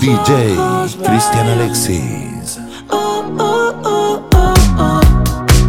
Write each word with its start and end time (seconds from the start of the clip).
DJ 0.00 0.56
Cristian 1.04 1.46
Alexis. 1.46 2.58
Oh, 2.88 3.22
oh, 3.38 4.22
oh. 4.34 5.00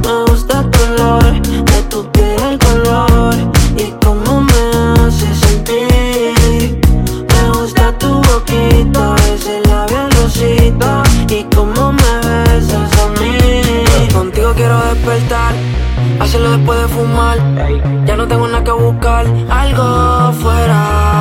Me 0.04 0.32
gusta 0.32 0.64
tu 0.72 0.80
olor, 0.94 1.42
de 1.42 1.82
tu 1.90 2.10
piel 2.14 2.40
el 2.52 2.58
color 2.58 3.36
y 3.76 3.92
cómo 4.02 4.40
me 4.40 5.02
hace 5.02 5.36
sentir. 5.36 6.80
Me 7.28 7.60
gusta 7.60 7.92
tu 7.98 8.22
boquita, 8.22 9.16
ese 9.34 9.60
labial 9.68 10.10
rosita 10.12 11.04
y 11.28 11.44
cómo 11.54 11.92
me 11.92 12.12
besas 12.24 12.90
a 13.04 13.08
mí. 13.20 14.08
Contigo 14.14 14.54
quiero 14.56 14.80
despertar, 14.94 15.54
hacerlo 16.22 16.52
después 16.52 16.80
de 16.80 16.88
fumar. 16.88 17.38
Ya 18.06 18.16
no 18.16 18.26
tengo 18.26 18.48
nada 18.48 18.64
que 18.64 18.72
buscar, 18.72 19.26
algo 19.50 20.32
fuera 20.42 21.21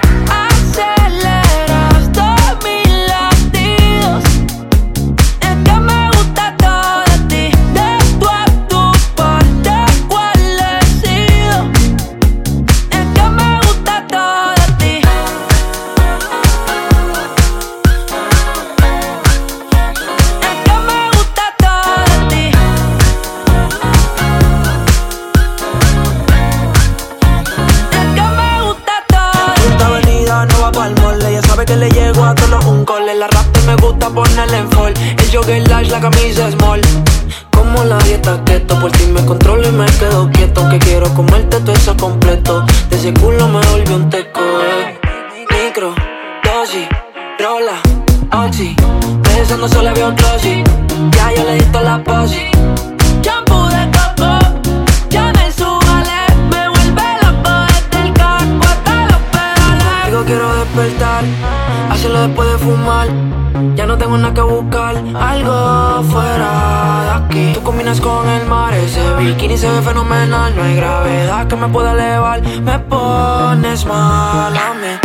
Ya 51.17 51.33
yo 51.35 51.43
le 51.43 51.55
di 51.55 51.65
toda 51.65 51.83
la 51.83 52.03
posi. 52.03 52.51
Shampoo 53.21 53.67
de 53.69 53.89
coco, 53.95 54.39
ya 55.09 55.31
me 55.33 55.51
subale. 55.51 56.19
Me 56.49 56.69
vuelve 56.69 57.07
loco 57.23 57.51
desde 57.67 58.07
el 58.07 58.13
carro 58.13 58.59
hasta 58.61 59.05
los 59.05 59.21
pedales. 59.33 60.05
Digo 60.05 60.23
quiero 60.25 60.55
despertar, 60.55 61.23
hacerlo 61.89 62.21
después 62.27 62.51
de 62.51 62.57
fumar. 62.59 63.07
Ya 63.75 63.85
no 63.85 63.97
tengo 63.97 64.17
nada 64.17 64.33
que 64.33 64.41
buscar, 64.41 64.95
algo 65.19 66.03
fuera 66.03 67.03
de 67.05 67.11
aquí. 67.25 67.53
Tú 67.53 67.61
combinas 67.63 67.99
con 67.99 68.27
el 68.27 68.45
mar, 68.45 68.73
ese 68.73 69.01
bikini 69.17 69.57
se 69.57 69.69
ve 69.69 69.81
fenomenal. 69.81 70.55
No 70.55 70.63
hay 70.63 70.75
gravedad 70.75 71.47
que 71.47 71.55
me 71.55 71.67
pueda 71.67 71.91
elevar, 71.93 72.41
me 72.41 72.79
pones 72.79 73.85
mal 73.85 74.55
a 74.55 74.73
mí. 74.73 75.00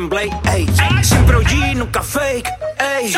Blake, 0.00 0.34
ey. 0.50 0.66
Siempre 1.02 1.36
OG, 1.36 1.74
nunca 1.76 2.02
fake, 2.02 2.48
ey. 2.78 3.12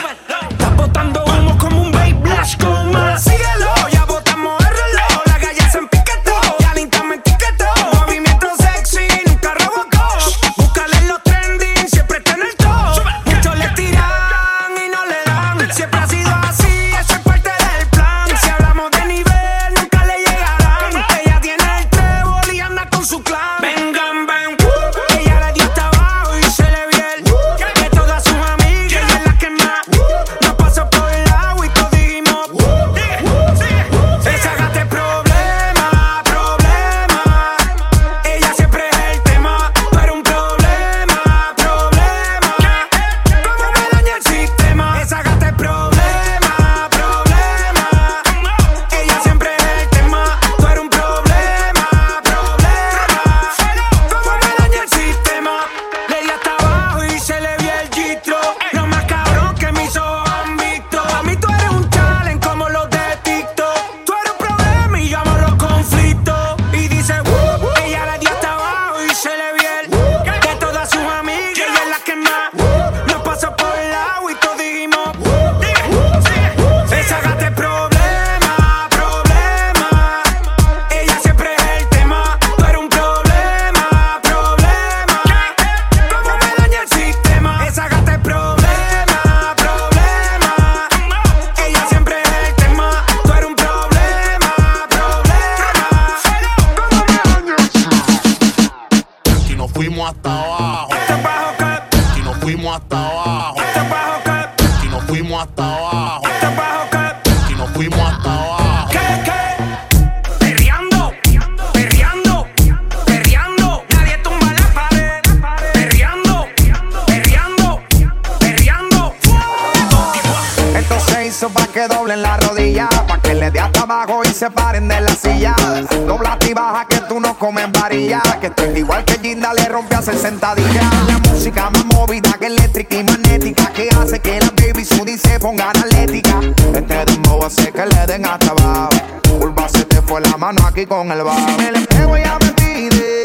Que 127.95 128.49
estoy 128.49 128.79
igual 128.79 129.05
que 129.05 129.21
Ginda 129.21 129.55
le 129.55 129.69
rompe 129.69 129.95
a 129.95 130.03
60 130.03 130.55
días. 130.57 130.85
La 131.07 131.17
música 131.31 131.71
más 131.71 131.85
movida 131.87 132.33
que 132.41 132.47
eléctrica 132.47 132.97
y 132.97 133.05
magnética. 133.05 133.67
Que 133.73 133.89
hace 133.89 134.19
que 134.19 134.41
la 134.41 134.51
baby 134.51 134.85
Sudi 134.85 135.17
se 135.17 135.39
ponga 135.39 135.71
analética. 135.71 136.41
Este 136.75 137.05
dembow 137.05 137.45
hace 137.45 137.71
que 137.71 137.87
le 137.87 138.07
den 138.09 138.27
hasta 138.27 138.51
abajo. 138.51 138.91
Curva 139.39 139.69
te 139.69 140.03
fue 140.03 140.21
la 140.23 140.37
mano 140.37 140.67
aquí 140.67 140.87
con 140.87 141.13
el 141.13 141.23
bajo. 141.23 141.47
El 141.61 141.77
espejo 141.77 142.17
ya 142.17 142.37
me 142.41 142.51
pide. 142.55 143.23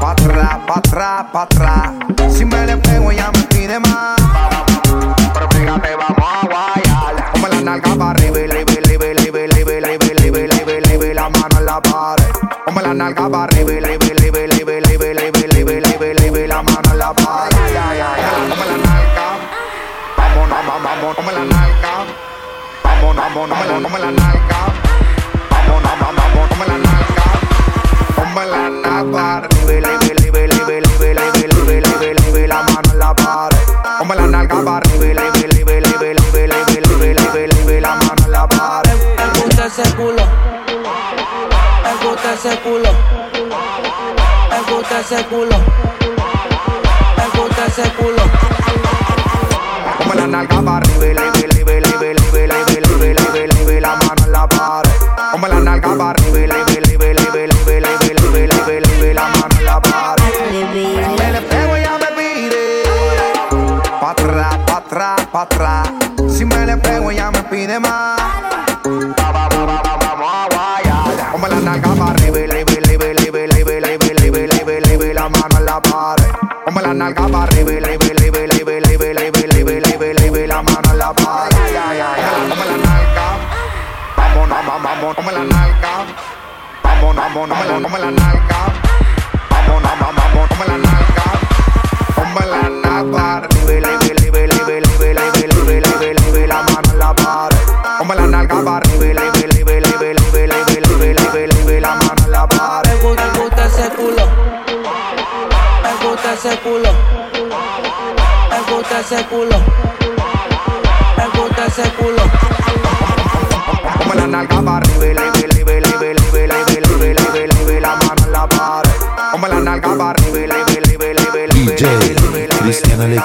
Pa' 0.00 0.10
atrás, 0.10 0.58
pa' 0.66 0.78
atrás, 0.78 1.26
pa' 1.32 1.42
atrás 1.42 1.93
cabaret 13.24 13.64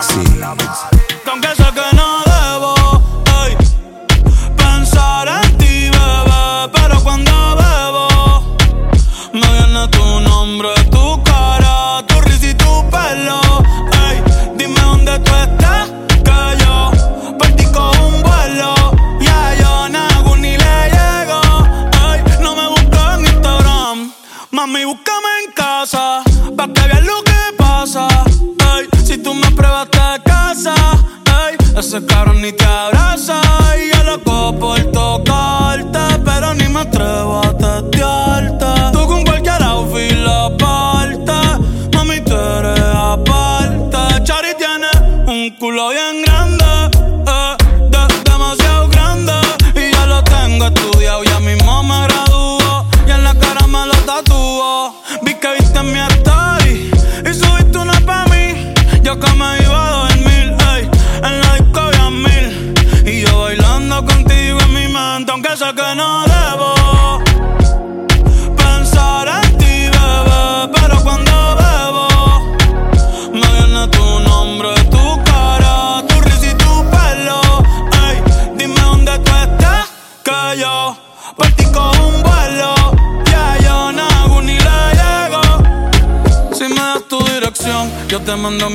sexy. 0.02 0.29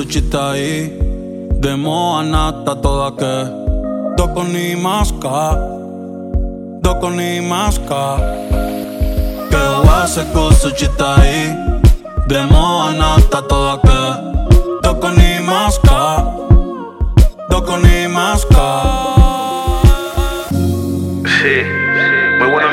wase 0.00 0.06
kusuchitai, 0.06 0.90
demo 1.60 2.16
anata 2.18 2.74
toda 2.74 3.10
que. 3.16 4.16
Doko 4.16 4.44
ni 4.44 4.74
maska, 4.76 5.56
doko 6.80 7.10
ni 7.10 7.40
maska. 7.40 8.16
Que 9.50 9.62
wase 9.86 10.24
kusuchitai, 10.32 11.54
demo 12.28 12.82
anata 12.82 13.42
toda 13.48 13.78
que. 13.78 14.00
Doko 14.82 15.08
ni 15.10 15.38
maska, 15.44 16.24
doko 17.50 17.76
ni 17.76 18.06
maska. 18.08 18.68
Sí. 21.24 21.79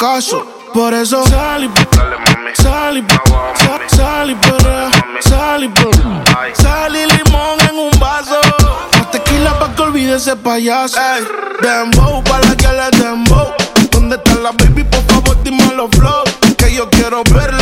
Caso. 0.00 0.46
Por 0.72 0.94
eso 0.94 1.22
sal 1.26 1.64
y. 1.64 1.70
Sal 2.54 2.96
y, 2.98 3.04
sal, 3.94 4.30
y 4.30 4.34
perrea, 4.34 4.90
sal 5.20 5.64
y 5.64 5.68
perrea. 5.68 6.24
Sal 6.54 6.96
y 6.96 7.06
limón 7.06 7.60
en 7.68 7.78
un 7.78 8.00
vaso. 8.00 8.40
Más 8.94 9.10
tequila 9.10 9.58
pa' 9.58 9.74
que 9.74 9.82
olvide 9.82 10.16
ese 10.16 10.36
payaso. 10.36 10.98
Ey, 10.98 11.22
dembow 11.60 12.24
pa' 12.24 12.40
la 12.40 12.56
que 12.56 12.68
le 12.68 12.98
dembow. 12.98 13.52
¿Dónde 13.90 14.16
está 14.16 14.34
la 14.36 14.52
baby? 14.52 14.84
Por 14.84 15.02
favor, 15.04 15.36
dime 15.44 15.64
los 15.74 15.90
flow. 15.90 16.24
Que 16.56 16.74
yo 16.74 16.88
quiero 16.88 17.22
verla, 17.30 17.59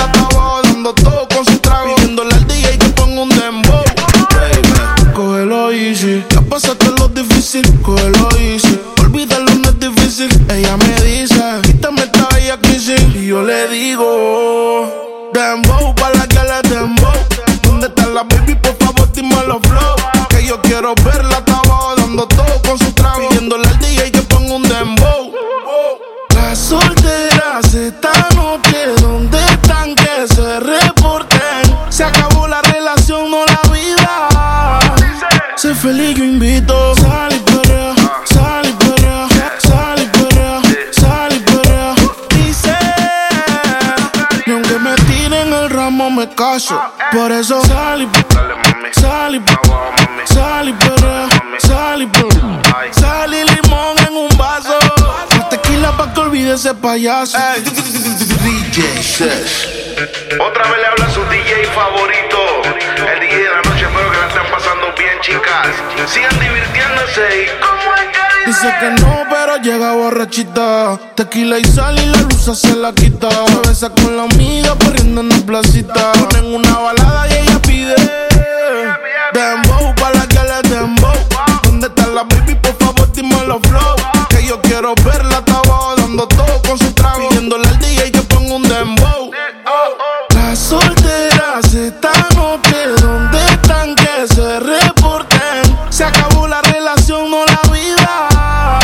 ese 56.58 56.74
payaso. 56.74 57.38
Otra 60.40 60.64
vez 60.70 60.78
le 60.80 60.86
habla 60.86 61.08
su 61.10 61.24
DJ 61.26 61.66
favorito. 61.72 62.38
El 63.12 63.20
DJ 63.20 63.36
de 63.36 63.48
la 63.48 63.62
noche, 63.62 63.84
espero 63.84 64.10
que 64.10 64.18
la 64.18 64.26
estén 64.26 64.50
pasando 64.50 64.92
bien, 64.98 65.20
chicas. 65.20 65.68
Sigan 66.06 66.36
divirtiéndose 66.40 67.44
y 67.44 67.46
como 67.60 67.94
es 67.94 68.08
que 68.10 68.46
dice. 68.46 68.74
Que 68.80 68.90
no, 69.00 69.24
pero 69.30 69.56
llega 69.58 69.92
borrachita. 69.92 70.98
Tequila 71.14 71.60
y 71.60 71.64
sal 71.64 71.96
y 71.96 72.06
la 72.06 72.22
luz 72.22 72.58
se 72.58 72.74
la 72.74 72.92
quita. 72.92 73.28
Se 73.30 73.68
besa 73.68 73.90
con 73.90 74.16
la 74.16 74.24
amiga 74.24 74.74
corriendo 74.84 75.20
en 75.20 75.28
la 75.28 75.38
placita. 75.46 76.12
Ponen 76.12 76.56
una 76.56 76.76
balada 76.76 77.28
y 77.28 77.34
ella 77.34 77.62
pide. 77.62 77.94
Dembow 79.32 79.94
pa' 79.94 80.10
la 80.10 80.26
que 80.26 80.40
le 80.40 80.68
dembow. 80.74 81.14
¿Dónde 81.62 81.86
está 81.86 82.06
la 82.08 82.24
baby? 82.24 82.56
Por 82.56 82.76
favor, 82.78 82.87
dime 83.20 83.44
los 83.46 83.60
flow. 83.62 83.96
Que 84.28 84.44
yo 84.46 84.60
quiero 84.62 84.94
verla, 85.04 85.38
está 85.38 85.58
abajo 85.58 85.94
dando 85.96 86.26
todo 86.28 86.62
con 86.66 86.78
su 86.78 86.92
trago. 86.92 87.28
Pidiéndole 87.28 87.68
al 87.68 87.78
DJ 87.78 88.12
que 88.12 88.22
ponga 88.22 88.54
un 88.54 88.62
dembow. 88.62 89.30
Las 90.34 90.58
solteras 90.58 91.74
esta 91.74 92.12
noche, 92.34 92.76
¿dónde 93.00 93.38
están 93.52 93.94
que 93.94 94.26
se 94.34 94.60
reporten? 94.60 95.78
Se 95.90 96.04
acabó 96.04 96.46
la 96.46 96.62
relación, 96.62 97.30
no 97.30 97.44
la 97.44 97.60
vida. 97.72 98.78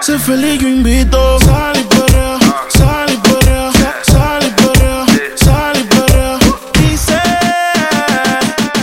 Sé 0.00 0.18
feliz, 0.18 0.60
yo 0.60 0.68
invito. 0.68 1.38
Sal 1.40 1.78
y 1.78 1.84
perrea, 1.84 2.38
sal 2.68 3.12
y 3.12 3.16
perrea, 3.16 3.70
sal 4.02 4.42
y 4.44 5.38
sal 5.38 5.72
y. 5.76 6.78
Dice, 6.78 7.22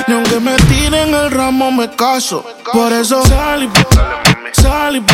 ni 0.07 0.13
aunque 0.13 0.39
me 0.39 0.55
tire 0.67 1.05
caso. 1.95 2.43
Por 2.71 2.91
eso 2.93 3.25
sal 3.25 3.63
y 3.63 4.28
sal 4.53 4.95
y 4.97 5.05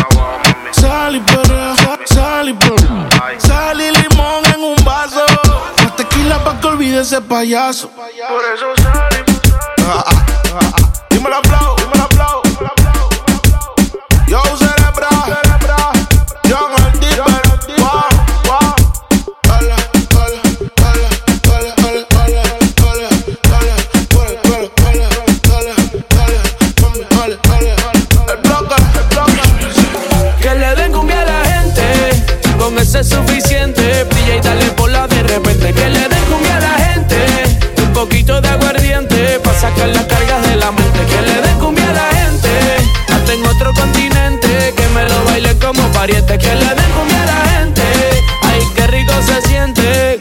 sal 0.71 1.15
y 1.15 1.19
perrea, 1.19 1.75
sal 2.05 2.49
y 2.49 2.53
perrea. 2.53 3.09
Sal 3.37 3.81
y 3.81 3.91
limón 3.91 4.43
en 4.53 4.63
un 4.63 4.85
vaso. 4.85 5.25
Más 5.81 5.95
tequila 5.95 6.43
pa' 6.43 6.59
que 6.59 6.67
olvide 6.67 7.01
ese 7.01 7.21
payaso. 7.21 7.89
Por 7.89 8.05
eso 8.05 8.67
sal 8.81 9.25
y 9.27 9.81
ah, 9.83 10.03
ah, 10.07 10.25
ah, 10.55 10.71
Dímelo 11.09 11.41
flow, 11.43 11.64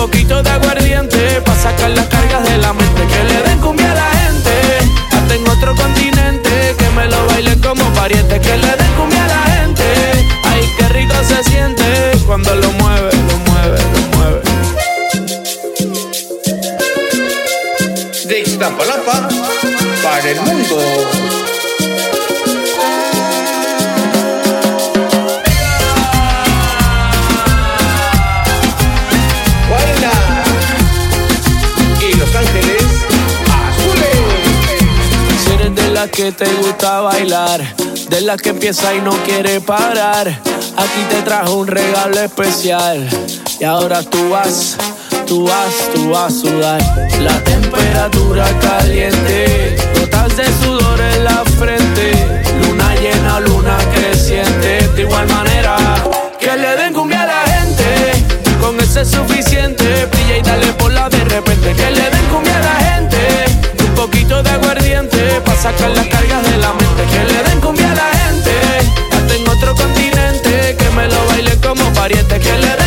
poquito 0.00 0.42
de 0.42 0.50
aguardiente. 0.50 1.42
Pa' 1.42 1.54
sacar 1.54 1.90
las 1.90 2.06
cargas 2.06 2.42
de 2.48 2.56
la 2.58 2.72
mente. 2.72 3.02
Que 3.12 3.20
le 3.30 3.42
den 3.42 3.58
cumbia 3.58 3.90
a 3.92 3.94
la 3.94 4.10
gente, 4.22 4.54
hasta 5.12 5.34
en 5.34 5.48
otro 5.48 5.74
continente. 5.74 6.74
Que 6.78 6.88
me 6.96 7.04
lo 7.06 7.26
bailen 7.26 7.60
como 7.60 7.84
pariente. 7.92 8.40
Que 8.40 8.56
le 8.56 8.72
den 8.80 8.92
cumbia 8.96 9.24
a 9.24 9.28
la 9.28 9.42
gente, 9.54 9.84
ay, 10.44 10.62
qué 10.78 10.88
rico 10.88 11.16
se 11.30 11.44
siente 11.44 11.84
cuando 12.26 12.54
lo 12.54 12.70
mueve, 12.80 13.10
lo 13.28 13.36
mueve, 13.48 13.78
lo 13.94 14.02
mueve. 14.16 14.40
De 18.28 18.40
Iztapalapa 18.40 19.28
para 20.02 20.30
el 20.30 20.40
mundo. 20.40 21.39
Las 36.00 36.10
que 36.12 36.32
te 36.32 36.46
gusta 36.54 37.02
bailar, 37.02 37.60
de 38.08 38.22
las 38.22 38.40
que 38.40 38.48
empieza 38.48 38.94
y 38.94 39.02
no 39.02 39.10
quiere 39.22 39.60
parar, 39.60 40.28
aquí 40.28 41.02
te 41.10 41.20
trajo 41.20 41.56
un 41.56 41.66
regalo 41.66 42.18
especial. 42.20 43.06
Y 43.60 43.64
ahora 43.64 44.02
tú 44.02 44.30
vas, 44.30 44.78
tú 45.26 45.46
vas, 45.46 45.74
tú 45.94 46.08
vas 46.08 46.32
a 46.32 46.40
sudar. 46.40 47.08
La 47.20 47.38
temperatura 47.44 48.46
caliente, 48.60 49.76
gotas 50.00 50.38
de 50.38 50.44
sudor 50.64 51.00
en 51.00 51.24
la 51.24 51.44
frente. 51.58 52.12
Luna 52.62 52.94
llena, 52.94 53.40
luna 53.40 53.76
creciente. 53.94 54.88
De 54.96 55.02
igual 55.02 55.28
manera, 55.28 55.76
que 56.40 56.56
le 56.56 56.76
den 56.76 56.94
cumbia 56.94 57.24
a 57.24 57.26
la 57.26 57.42
gente. 57.42 58.24
Con 58.58 58.80
eso 58.80 59.02
es 59.02 59.08
suficiente. 59.10 60.06
Brilla 60.06 60.38
y 60.38 60.40
dale 60.40 60.72
por 60.78 60.94
la 60.94 61.10
de 61.10 61.22
repente. 61.24 61.74
Que 61.74 61.90
le 61.90 62.08
den 62.08 62.24
cumbia 62.32 62.56
a 62.56 62.60
la 62.60 62.76
gente. 62.90 63.18
Un 63.86 63.94
poquito 63.94 64.42
de 64.42 64.48
aguardiente. 64.48 64.79
Sacar 65.60 65.90
las 65.90 66.06
cargas 66.06 66.42
de 66.42 66.56
la 66.56 66.72
mente. 66.72 67.04
Que 67.04 67.32
le 67.32 67.42
den 67.42 67.60
cumbia 67.60 67.92
a 67.92 67.94
la 67.94 68.08
gente. 68.24 68.50
Hasta 69.12 69.34
en 69.34 69.46
otro 69.46 69.74
continente. 69.74 70.74
Que 70.78 70.90
me 70.96 71.06
lo 71.06 71.26
baile 71.26 71.54
como 71.60 71.92
pariente. 71.92 72.40
Que 72.40 72.56
le 72.56 72.79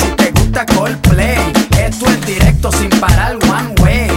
si 0.00 0.10
te 0.16 0.30
gusta 0.32 0.66
Coldplay? 0.66 1.52
Esto 1.78 2.06
es 2.06 2.26
directo 2.26 2.72
sin 2.72 2.90
parar 3.00 3.36
one 3.36 3.74
way. 3.82 4.08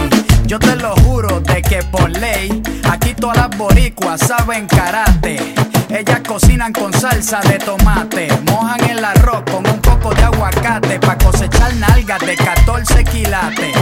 Yo 0.46 0.58
te 0.58 0.76
lo 0.76 0.94
juro 0.96 1.40
de 1.40 1.62
que 1.62 1.82
por 1.82 2.10
ley, 2.10 2.62
aquí 2.90 3.14
todas 3.14 3.36
las 3.36 3.56
boricuas 3.56 4.20
saben 4.20 4.66
karate. 4.66 5.54
Ellas 5.88 6.20
cocinan 6.26 6.72
con 6.72 6.92
salsa 6.92 7.40
de 7.40 7.58
tomate. 7.58 8.28
Mojan 8.50 8.90
el 8.90 9.04
arroz 9.04 9.42
con 9.50 9.66
un 9.66 9.80
poco 9.80 10.14
de 10.14 10.22
aguacate. 10.22 10.98
Pa' 10.98 11.16
cosechar 11.18 11.72
nalgas 11.76 12.20
de 12.20 12.34
14 12.34 13.04
quilates. 13.04 13.76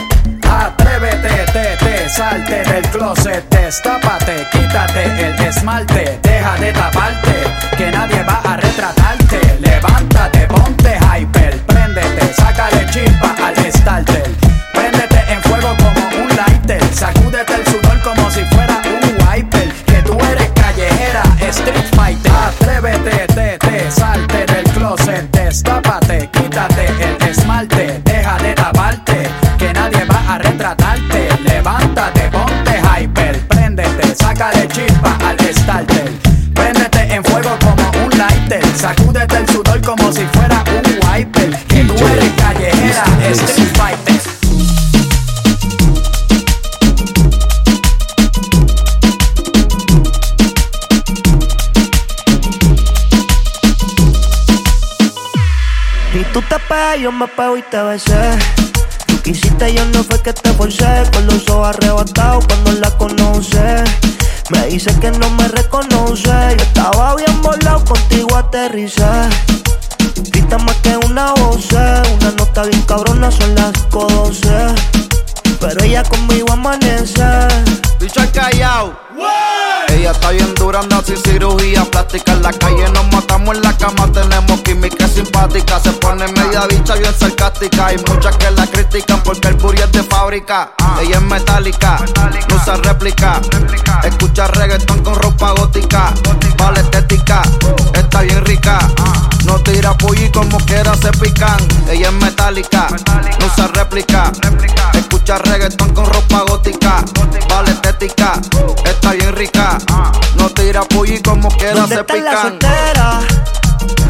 Atrévete, 0.53 1.47
te, 1.53 1.77
te, 1.79 2.09
salte 2.11 2.63
del 2.65 2.83
closet, 2.91 3.49
destápate, 3.49 4.47
quítate 4.53 5.05
el 5.05 5.41
esmalte, 5.47 6.21
deja 6.23 6.57
de 6.57 6.73
taparte, 6.73 7.35
que 7.79 7.91
nadie 7.91 8.23
va 8.23 8.43
a 8.45 8.57
retratarte. 8.59 9.41
Levántate, 9.61 10.47
ponte 10.49 10.99
hyper, 10.99 11.59
préndete, 11.83 12.35
sácale 12.35 12.87
chispa 12.91 13.35
al 13.45 13.73
starter. 13.73 14.23
Préndete 14.73 15.21
en 15.33 15.43
fuego 15.43 15.77
como 15.77 16.23
un 16.23 16.29
lighter, 16.37 16.83
sacúdete 16.95 17.55
el 17.55 17.67
sudor 17.67 18.01
como 18.03 18.31
si 18.31 18.45
fuera 18.47 18.81
un 18.85 19.27
wiper. 19.27 19.73
Que 19.87 20.03
tú 20.03 20.17
eres 20.31 20.51
callejera, 20.55 21.23
street 21.41 21.89
fighter. 21.97 22.33
Atrévete, 22.33 23.27
te, 23.35 23.59
te, 23.59 23.91
salte 23.91 24.47
del 24.47 24.65
closet, 24.73 25.31
destápate, 25.33 26.29
quítate 26.33 26.87
el 26.87 27.29
esmalte, 27.29 28.01
me 57.13 57.29
pego 57.29 57.57
y 57.57 57.63
te 57.63 57.83
besé. 57.83 58.39
Tú 59.07 59.21
quisiste, 59.23 59.75
yo 59.75 59.85
no 59.87 60.03
fue 60.05 60.21
que 60.23 60.33
te 60.33 60.53
forcé. 60.55 61.05
Con 61.13 61.27
los 61.27 61.49
ojos 61.49 61.69
arrebatados 61.69 62.47
cuando 62.47 62.73
la 62.73 62.91
conoce. 62.97 63.85
Me 64.51 64.67
dice 64.67 64.95
que 65.01 65.11
no 65.11 65.31
me 65.31 65.49
reconoce. 65.49 66.31
Yo 66.31 66.65
estaba 66.65 67.15
bien 67.17 67.43
volado, 67.43 67.85
contigo 67.85 68.37
aterricé. 68.37 69.05
Grita 70.31 70.59
más 70.59 70.77
que 70.77 70.97
una 70.97 71.33
voz, 71.35 71.71
una 71.73 72.31
nota 72.37 72.63
bien 72.65 72.83
cabrona, 72.83 73.31
son 73.31 73.55
las 73.55 73.73
12. 73.91 74.49
Pero 75.61 75.85
ella 75.85 76.03
conmigo 76.05 76.53
amanece. 76.53 77.23
Bicho 78.01 78.21
al 78.21 78.33
callao. 78.33 78.93
Ella 79.93 80.13
está 80.13 80.31
bien 80.31 80.55
dura, 80.55 80.81
anda 80.81 81.03
sin 81.05 81.17
cirugía 81.19 81.85
plástica. 81.85 82.33
En 82.33 82.43
la 82.43 82.53
calle 82.53 82.89
nos 82.93 83.13
matamos 83.13 83.57
en 83.57 83.63
la 83.63 83.77
cama, 83.77 84.11
tenemos 84.11 84.61
química 84.63 85.07
simpática. 85.07 85.79
Se 85.81 85.93
pone 85.93 86.27
media 86.29 86.67
bicha 86.67 86.95
bien 86.95 87.15
sarcástica. 87.19 87.87
Hay 87.87 87.97
muchas 88.09 88.35
que 88.37 88.51
la 88.53 88.67
critican 88.67 89.23
porque 89.23 89.49
el 89.49 89.55
booty 89.55 89.83
es 89.83 89.93
de 89.93 90.03
fábrica. 90.03 90.73
Ella 91.01 91.17
es 91.17 91.23
metálica, 91.23 91.99
no 92.49 92.57
usa 92.57 92.77
réplica. 92.77 93.41
Escucha 94.03 94.47
reggaetón 94.49 95.03
con 95.03 95.15
ropa 95.15 95.53
gótica. 95.53 96.13
Vale 96.57 96.81
estética, 96.81 97.43
está 97.95 98.23
bien 98.23 98.45
rica. 98.47 98.79
No 99.45 99.59
tira 99.61 99.93
pulli 99.99 100.31
como 100.31 100.59
quiera 100.61 100.95
se 100.95 101.13
pican. 101.13 101.59
Ella 101.91 102.09
es 102.09 102.15
metálica, 102.15 102.89
no 103.39 103.47
usa 103.47 103.67
réplica. 103.69 104.33
Escucha 105.23 105.39
reggaetón 105.39 105.95
con 105.95 106.05
ropa 106.05 106.43
gótica. 106.49 107.05
Vale 107.49 107.71
estética, 107.71 108.41
está 108.85 109.13
bien 109.13 109.33
rica. 109.37 109.79
No 110.35 110.51
tira 110.51 110.83
pulli 110.83 111.23
como 111.23 111.49
quiera 111.49 111.75
¿Dónde 111.83 111.95
se 111.95 112.03
pican. 112.03 112.59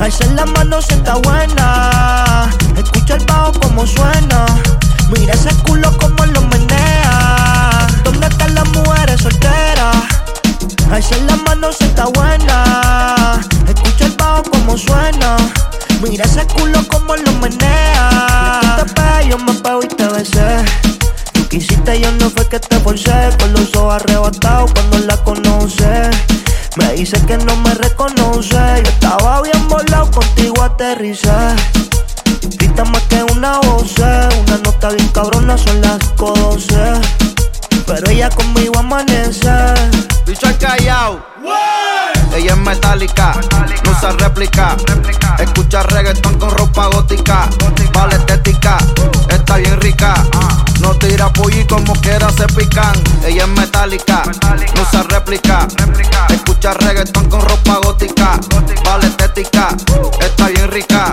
Alza 0.00 0.24
la 0.34 0.46
mano 0.46 0.80
sienta 0.80 1.16
buena. 1.16 2.48
Escucha 2.78 3.16
el 3.16 3.26
bajo 3.26 3.52
como 3.60 3.86
suena. 3.86 4.46
Mira 5.10 5.34
ese 5.34 5.54
culo 5.64 5.94
como 5.98 6.24
lo 6.24 6.40
menea. 6.40 7.86
¿Dónde 8.04 8.28
están 8.28 8.54
las 8.54 8.66
mujeres 8.68 9.20
solteras? 9.20 9.96
Alza 10.90 11.16
la 11.26 11.36
mano 11.36 11.74
sienta 11.74 12.06
buena. 12.06 13.38
Escucha 13.68 14.06
el 14.06 14.12
bajo 14.12 14.44
como 14.44 14.78
suena. 14.78 15.36
Mira 16.00 16.24
ese 16.24 16.46
culo 16.46 16.82
como 16.88 17.16
lo 17.16 17.32
menea. 17.32 18.60
Tú 18.62 18.86
te 18.86 18.94
pegas, 18.94 19.26
yo 19.26 19.36
me 19.36 19.52
pego 19.52 19.82
y 19.82 19.88
te 19.88 20.08
besé. 20.08 20.81
Quisiste, 21.52 22.00
yo 22.00 22.10
no 22.12 22.30
fue 22.30 22.48
que 22.48 22.58
te 22.58 22.80
forcé. 22.80 23.28
Con 23.38 23.52
los 23.52 23.76
ojos 23.76 23.96
arrebatados 23.96 24.72
cuando 24.72 25.00
la 25.00 25.22
conoce. 25.22 26.08
Me 26.76 26.94
dice 26.94 27.20
que 27.26 27.36
no 27.36 27.54
me 27.56 27.74
reconoce. 27.74 28.56
Yo 28.56 28.90
estaba 28.90 29.42
bien 29.42 29.68
volado, 29.68 30.10
contigo 30.10 30.62
aterricé. 30.62 31.28
Grita 32.56 32.84
más 32.86 33.02
que 33.02 33.22
una 33.24 33.58
voz, 33.58 33.98
una 33.98 34.56
nota 34.64 34.88
bien 34.92 35.08
cabrona, 35.08 35.58
son 35.58 35.78
las 35.82 35.98
12. 36.16 36.74
Pero 37.86 38.10
ella 38.10 38.30
conmigo 38.30 38.78
amanece. 38.78 39.52
Bicho 40.24 40.46
al 40.46 40.56
callao. 40.56 41.22
Ella 42.34 42.52
es 42.52 42.56
metálica, 42.56 43.34
no 43.84 43.90
usa 43.90 44.12
réplica. 44.12 44.76
Escucha 45.38 45.82
reggaetón 45.82 46.38
con 46.38 46.50
ropa 46.50 46.86
gótica. 46.86 47.48
Vale 47.92 48.16
estética, 48.16 48.78
está 49.28 49.56
bien 49.56 49.80
rica. 49.80 50.14
No 50.80 50.94
tira 50.94 51.32
pulli 51.32 51.64
como 51.66 51.92
quiera 52.00 52.30
se 52.30 52.46
pican. 52.46 52.94
Ella 53.24 53.44
es 53.44 53.48
metálica, 53.48 54.22
no 54.74 54.82
usa 54.82 55.02
réplica. 55.04 55.68
Escucha 56.30 56.74
reggaetón 56.74 57.28
con 57.28 57.40
ropa 57.42 57.78
gótica. 57.84 58.40
Vale 58.84 59.06
estética, 59.06 59.68
está 60.20 60.48
bien 60.48 60.70
rica. 60.70 61.12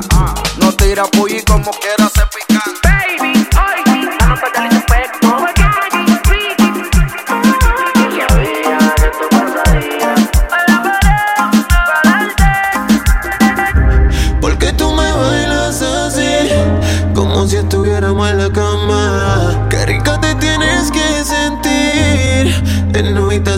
No 0.57 0.71
tira 0.73 1.03
pulli 1.05 1.43
como 1.43 1.71
quiera 1.71 2.09
se 2.09 2.21
pican. 2.27 2.48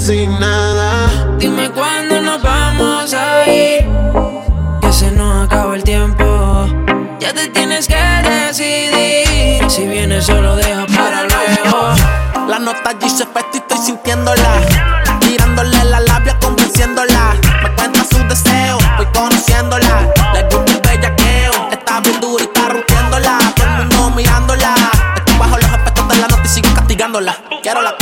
Sin 0.02 0.32
nada. 0.40 1.38
Dime 1.38 1.70
cuándo 1.70 2.20
nos 2.22 2.42
vamos 2.42 3.14
a 3.14 3.48
ir. 3.48 3.88
Que 4.82 4.92
se 4.92 5.12
nos 5.12 5.46
acaba 5.46 5.76
el 5.76 5.84
tiempo. 5.84 6.66
Ya 7.20 7.32
te 7.34 7.48
tienes 7.50 7.88
que 7.88 7.96
decidir. 7.96 9.70
Si 9.70 9.88
vienes, 9.88 10.26
solo 10.26 10.56
deja 10.56 10.88
para 10.88 11.24
luego. 11.24 11.94
La 12.48 12.58
nota 12.58 12.94
dice 13.00 13.24
efecto 13.24 13.52
y 13.54 13.58
estoy 13.58 13.78
sintiéndola. 13.78 14.52
Tirándole 15.20 15.84
la 15.86 16.00
labia, 16.00 16.38
convenciéndola. 16.40 17.36
Me 17.62 17.76
cuenta 17.76 18.00
sus 18.04 18.28
deseos, 18.28 18.82
voy 18.98 19.06
conociéndola. 19.14 20.12
Le 20.34 20.44
gusta 20.44 20.72
el 20.74 20.82
bellaqueo, 20.82 21.70
está 21.72 22.00
bien 22.02 22.20
dura 22.20 22.44
y 22.44 22.48
está 22.48 22.70
rompiéndola. 22.70 23.38
Todo 23.56 23.68
el 23.68 23.88
mundo 23.88 24.10
mirándola. 24.16 24.74
Estoy 25.16 25.38
bajo 25.38 25.58
los 25.58 25.72
efectos 25.72 26.08
de 26.08 26.16
la 26.16 26.28
nota 26.28 26.44
y 26.44 26.50
sigo 26.50 26.74
castigándola. 26.74 27.38
Quiero 27.62 27.84
la 27.84 27.96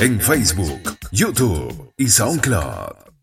en 0.00 0.18
Facebook, 0.18 0.96
YouTube 1.12 1.92
y 1.98 2.08
SoundCloud. 2.08 3.19